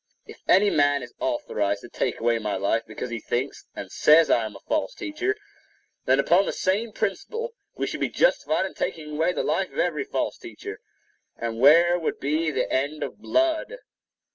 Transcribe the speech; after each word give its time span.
If 0.25 0.41
any 0.47 0.71
man 0.71 1.03
is 1.03 1.13
authorized 1.19 1.81
to 1.81 1.87
take 1.89 2.19
away 2.19 2.39
my 2.39 2.55
life 2.55 2.81
because 2.87 3.11
he 3.11 3.19
thinks 3.19 3.67
and 3.75 3.91
says 3.91 4.31
I 4.31 4.45
am 4.47 4.55
a 4.55 4.59
false 4.67 4.95
teacher, 4.95 5.35
then, 6.05 6.19
upon 6.19 6.47
the 6.47 6.51
same 6.53 6.91
principle, 6.91 7.53
we 7.75 7.85
should 7.85 7.99
be 7.99 8.09
justified 8.09 8.65
in 8.65 8.73
taking 8.73 9.11
away 9.11 9.31
the 9.31 9.43
life 9.43 9.71
of 9.71 9.77
every 9.77 10.05
false 10.05 10.39
teacher, 10.39 10.79
and 11.37 11.59
where 11.59 11.99
would 11.99 12.19
be 12.19 12.49
the 12.49 12.67
end 12.73 13.03
of 13.03 13.19
blood? 13.19 13.75